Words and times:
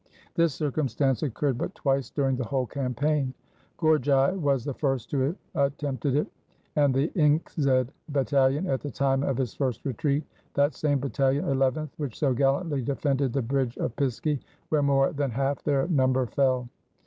This 0.33 0.55
circumstance 0.55 1.21
occurred 1.21 1.59
but 1.59 1.75
twice 1.75 2.09
during 2.09 2.35
the 2.35 2.43
whole 2.45 2.65
campaign. 2.65 3.35
Gorgei 3.77 4.35
was 4.35 4.65
the 4.65 4.73
first 4.73 5.11
who 5.11 5.35
attempted 5.53 6.15
it, 6.15 6.25
with 6.75 6.93
the 6.93 7.09
Inczed 7.09 7.89
battalion, 8.09 8.65
at 8.65 8.81
the 8.81 8.89
time 8.89 9.21
of 9.21 9.37
his 9.37 9.53
first 9.53 9.85
retreat; 9.85 10.23
that 10.55 10.73
same 10.73 10.97
battalion 10.97 11.45
(eleventh) 11.45 11.91
which 11.97 12.17
so 12.17 12.33
gallantly 12.33 12.81
defended 12.81 13.31
the 13.31 13.43
bridge 13.43 13.77
of 13.77 13.95
Piski, 13.95 14.39
where 14.69 14.81
more 14.81 15.11
than 15.11 15.29
half 15.29 15.61
their 15.63 15.87
number 15.87 16.25
fell. 16.25 16.67